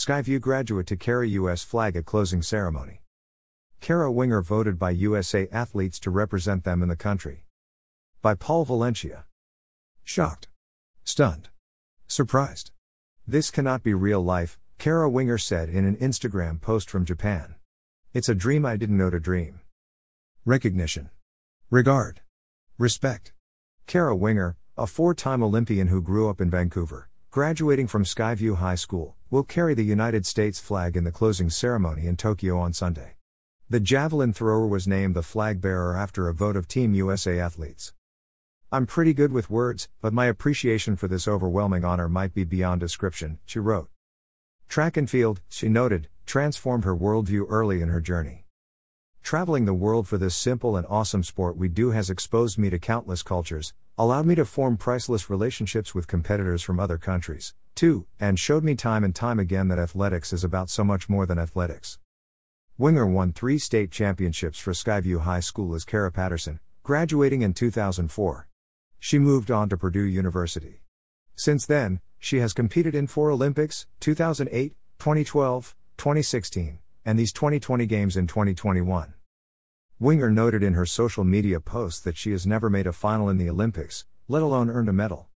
Skyview 0.00 0.40
graduate 0.40 0.86
to 0.86 0.96
carry 0.96 1.28
U.S. 1.40 1.62
flag 1.62 1.94
at 1.94 2.06
closing 2.06 2.40
ceremony. 2.40 3.02
Kara 3.82 4.10
Winger 4.10 4.40
voted 4.40 4.78
by 4.78 4.92
USA 4.92 5.46
athletes 5.52 6.00
to 6.00 6.10
represent 6.10 6.64
them 6.64 6.82
in 6.82 6.88
the 6.88 6.96
country. 6.96 7.44
By 8.22 8.34
Paul 8.34 8.64
Valencia. 8.64 9.26
Shocked. 10.02 10.48
Stunned. 11.04 11.50
Surprised. 12.06 12.70
This 13.26 13.50
cannot 13.50 13.82
be 13.82 13.92
real 13.92 14.22
life, 14.24 14.58
Kara 14.78 15.10
Winger 15.10 15.36
said 15.36 15.68
in 15.68 15.84
an 15.84 15.96
Instagram 15.96 16.62
post 16.62 16.88
from 16.88 17.04
Japan. 17.04 17.56
It's 18.14 18.30
a 18.30 18.34
dream 18.34 18.64
I 18.64 18.78
didn't 18.78 18.96
know 18.96 19.10
to 19.10 19.20
dream. 19.20 19.60
Recognition. 20.46 21.10
Regard. 21.68 22.22
Respect. 22.78 23.34
Kara 23.86 24.16
Winger, 24.16 24.56
a 24.78 24.86
four 24.86 25.12
time 25.14 25.42
Olympian 25.42 25.88
who 25.88 26.00
grew 26.00 26.30
up 26.30 26.40
in 26.40 26.48
Vancouver, 26.48 27.10
graduating 27.30 27.86
from 27.86 28.04
Skyview 28.04 28.56
High 28.56 28.76
School, 28.76 29.18
will 29.30 29.44
carry 29.44 29.74
the 29.74 29.84
United 29.84 30.26
States 30.26 30.58
flag 30.58 30.96
in 30.96 31.04
the 31.04 31.12
closing 31.12 31.48
ceremony 31.48 32.04
in 32.04 32.16
Tokyo 32.16 32.58
on 32.58 32.72
Sunday. 32.72 33.14
The 33.68 33.78
javelin 33.78 34.32
thrower 34.32 34.66
was 34.66 34.88
named 34.88 35.14
the 35.14 35.22
flag 35.22 35.60
bearer 35.60 35.96
after 35.96 36.28
a 36.28 36.34
vote 36.34 36.56
of 36.56 36.66
Team 36.66 36.94
USA 36.94 37.38
athletes. 37.38 37.92
I'm 38.72 38.86
pretty 38.86 39.14
good 39.14 39.30
with 39.30 39.48
words, 39.48 39.88
but 40.00 40.12
my 40.12 40.26
appreciation 40.26 40.96
for 40.96 41.06
this 41.06 41.28
overwhelming 41.28 41.84
honor 41.84 42.08
might 42.08 42.34
be 42.34 42.42
beyond 42.42 42.80
description, 42.80 43.38
she 43.44 43.60
wrote. 43.60 43.88
Track 44.68 44.96
and 44.96 45.08
field, 45.08 45.40
she 45.48 45.68
noted, 45.68 46.08
transformed 46.26 46.84
her 46.84 46.96
worldview 46.96 47.46
early 47.48 47.80
in 47.80 47.88
her 47.88 48.00
journey. 48.00 48.46
Traveling 49.22 49.64
the 49.64 49.74
world 49.74 50.08
for 50.08 50.18
this 50.18 50.34
simple 50.34 50.76
and 50.76 50.86
awesome 50.88 51.22
sport 51.22 51.56
we 51.56 51.68
do 51.68 51.92
has 51.92 52.10
exposed 52.10 52.58
me 52.58 52.68
to 52.68 52.80
countless 52.80 53.22
cultures, 53.22 53.74
allowed 53.96 54.26
me 54.26 54.34
to 54.34 54.44
form 54.44 54.76
priceless 54.76 55.30
relationships 55.30 55.94
with 55.94 56.08
competitors 56.08 56.62
from 56.62 56.80
other 56.80 56.98
countries, 56.98 57.54
too, 57.80 58.04
and 58.20 58.38
showed 58.38 58.62
me 58.62 58.74
time 58.74 59.02
and 59.02 59.14
time 59.14 59.38
again 59.38 59.68
that 59.68 59.78
athletics 59.78 60.34
is 60.34 60.44
about 60.44 60.68
so 60.68 60.84
much 60.84 61.08
more 61.08 61.24
than 61.24 61.38
athletics. 61.38 61.98
Winger 62.76 63.06
won 63.06 63.32
three 63.32 63.56
state 63.56 63.90
championships 63.90 64.58
for 64.58 64.72
Skyview 64.72 65.20
High 65.20 65.40
School 65.40 65.74
as 65.74 65.86
Kara 65.86 66.12
Patterson, 66.12 66.60
graduating 66.82 67.40
in 67.40 67.54
2004. 67.54 68.46
She 68.98 69.18
moved 69.18 69.50
on 69.50 69.70
to 69.70 69.78
Purdue 69.78 70.02
University. 70.02 70.82
Since 71.36 71.64
then, 71.64 72.00
she 72.18 72.40
has 72.40 72.52
competed 72.52 72.94
in 72.94 73.06
four 73.06 73.30
Olympics 73.30 73.86
2008, 74.00 74.74
2012, 74.98 75.74
2016, 75.96 76.80
and 77.06 77.18
these 77.18 77.32
2020 77.32 77.86
Games 77.86 78.14
in 78.14 78.26
2021. 78.26 79.14
Winger 79.98 80.30
noted 80.30 80.62
in 80.62 80.74
her 80.74 80.84
social 80.84 81.24
media 81.24 81.60
post 81.60 82.04
that 82.04 82.18
she 82.18 82.32
has 82.32 82.46
never 82.46 82.68
made 82.68 82.86
a 82.86 82.92
final 82.92 83.30
in 83.30 83.38
the 83.38 83.48
Olympics, 83.48 84.04
let 84.28 84.42
alone 84.42 84.68
earned 84.68 84.90
a 84.90 84.92
medal. 84.92 85.29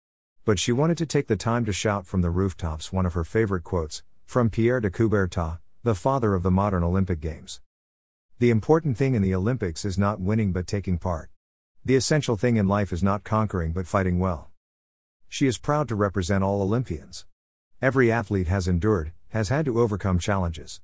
But 0.47 0.59
she 0.59 0.73
wanted 0.73 0.99
to 0.99 1.07
take 1.07 1.27
the 1.27 1.37
time 1.37 1.65
to 1.65 1.73
shout 1.73 2.07
from 2.07 2.21
the 2.21 2.29
rooftops 2.29 2.93
one 2.93 3.07
of 3.07 3.15
her 3.15 3.25
favorite 3.25 3.65
quotes, 3.65 4.03
from 4.27 4.51
Pierre 4.51 4.79
de 4.79 4.91
Coubertin, 4.91 5.59
the 5.83 5.95
father 5.95 6.35
of 6.35 6.43
the 6.43 6.51
modern 6.51 6.83
Olympic 6.83 7.19
Games. 7.19 7.63
The 8.41 8.51
important 8.51 8.99
thing 8.99 9.15
in 9.15 9.23
the 9.23 9.35
Olympics 9.35 9.87
is 9.87 9.97
not 9.97 10.21
winning 10.21 10.53
but 10.53 10.67
taking 10.67 10.99
part. 10.99 11.31
The 11.83 11.97
essential 11.97 12.37
thing 12.37 12.59
in 12.59 12.69
life 12.69 12.93
is 12.93 13.03
not 13.03 13.25
conquering 13.25 13.73
but 13.73 13.87
fighting 13.87 14.19
well. 14.19 14.51
She 15.31 15.47
is 15.47 15.57
proud 15.57 15.89
to 15.89 15.95
represent 15.95 16.45
all 16.45 16.61
Olympians. 16.61 17.25
Every 17.81 18.13
athlete 18.13 18.49
has 18.49 18.69
endured, 18.69 19.13
has 19.31 19.49
had 19.49 19.65
to 19.65 19.81
overcome 19.81 20.19
challenges. 20.19 20.83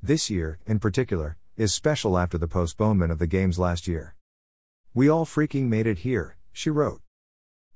This 0.00 0.30
year, 0.30 0.60
in 0.66 0.78
particular, 0.78 1.36
is 1.56 1.74
special 1.74 2.16
after 2.16 2.38
the 2.38 2.46
postponement 2.46 3.10
of 3.10 3.18
the 3.18 3.26
Games 3.26 3.58
last 3.58 3.88
year. 3.88 4.14
We 4.94 5.08
all 5.08 5.24
freaking 5.24 5.64
made 5.64 5.88
it 5.88 5.98
here, 5.98 6.36
she 6.52 6.70
wrote. 6.70 7.00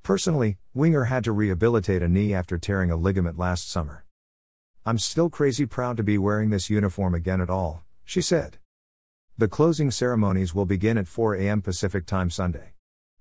Personally, 0.04 0.58
Winger 0.74 1.04
had 1.04 1.24
to 1.24 1.32
rehabilitate 1.32 2.02
a 2.02 2.08
knee 2.08 2.34
after 2.34 2.58
tearing 2.58 2.90
a 2.90 2.96
ligament 2.96 3.38
last 3.38 3.70
summer. 3.70 4.04
I'm 4.84 4.98
still 4.98 5.30
crazy 5.30 5.64
proud 5.64 5.96
to 5.96 6.02
be 6.02 6.18
wearing 6.18 6.50
this 6.50 6.68
uniform 6.68 7.14
again 7.14 7.40
at 7.40 7.48
all, 7.48 7.84
she 8.04 8.20
said. 8.20 8.58
The 9.38 9.48
closing 9.48 9.90
ceremonies 9.90 10.54
will 10.54 10.66
begin 10.66 10.98
at 10.98 11.08
4 11.08 11.36
a.m. 11.36 11.62
Pacific 11.62 12.04
Time 12.04 12.28
Sunday. 12.28 12.74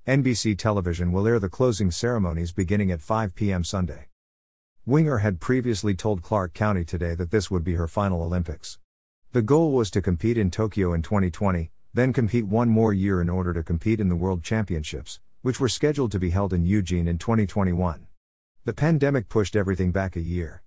NBC 0.05 0.57
television 0.57 1.13
will 1.13 1.25
air 1.25 1.39
the 1.39 1.47
closing 1.47 1.89
ceremonies 1.89 2.51
beginning 2.51 2.91
at 2.91 3.01
5 3.01 3.33
p.m. 3.33 3.63
Sunday. 3.63 4.09
Winger 4.85 5.19
had 5.19 5.39
previously 5.39 5.95
told 5.95 6.21
Clark 6.21 6.53
County 6.53 6.83
today 6.83 7.15
that 7.15 7.31
this 7.31 7.49
would 7.49 7.63
be 7.63 7.75
her 7.75 7.87
final 7.87 8.21
Olympics. 8.21 8.77
The 9.31 9.41
goal 9.41 9.71
was 9.71 9.89
to 9.91 10.01
compete 10.01 10.37
in 10.37 10.51
Tokyo 10.51 10.91
in 10.91 11.01
2020, 11.01 11.71
then 11.93 12.11
compete 12.11 12.45
one 12.45 12.67
more 12.67 12.91
year 12.91 13.21
in 13.21 13.29
order 13.29 13.53
to 13.53 13.63
compete 13.63 14.01
in 14.01 14.09
the 14.09 14.17
World 14.17 14.43
Championships, 14.43 15.21
which 15.43 15.59
were 15.59 15.67
scheduled 15.67 16.09
to 16.09 16.19
be 16.19 16.29
held 16.29 16.53
in 16.53 16.65
Eugene 16.65 17.05
in 17.05 17.17
2021. 17.17 18.07
The 18.63 18.73
pandemic 18.73 19.27
pushed 19.27 19.57
everything 19.57 19.91
back 19.91 20.15
a 20.15 20.21
year. 20.21 20.61